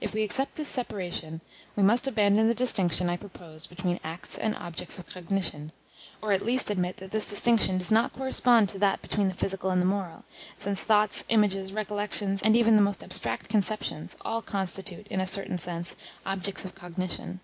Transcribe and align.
If 0.00 0.14
we 0.14 0.22
accept 0.22 0.54
this 0.54 0.68
separation, 0.68 1.40
we 1.74 1.82
must 1.82 2.06
abandon 2.06 2.46
the 2.46 2.54
distinction 2.54 3.08
I 3.10 3.16
proposed 3.16 3.68
between 3.68 3.98
acts 4.04 4.38
and 4.38 4.54
objects 4.56 5.00
of 5.00 5.08
cognition, 5.08 5.72
or, 6.22 6.30
at 6.30 6.46
least, 6.46 6.70
admit 6.70 6.98
that 6.98 7.10
this 7.10 7.28
distinction 7.28 7.76
does 7.76 7.90
not 7.90 8.12
correspond 8.12 8.68
to 8.68 8.78
that 8.78 9.02
between 9.02 9.26
the 9.26 9.34
physical 9.34 9.70
and 9.70 9.82
the 9.82 9.84
moral, 9.84 10.22
since 10.56 10.84
thoughts, 10.84 11.24
images, 11.28 11.72
recollections, 11.72 12.40
and 12.40 12.56
even 12.56 12.76
the 12.76 12.82
most 12.82 13.02
abstract 13.02 13.48
conceptions, 13.48 14.16
all 14.20 14.42
constitute, 14.42 15.08
in 15.08 15.20
a 15.20 15.26
certain 15.26 15.58
sense, 15.58 15.96
objects 16.24 16.64
of 16.64 16.76
cognition. 16.76 17.40